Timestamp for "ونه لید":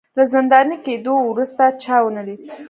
2.03-2.41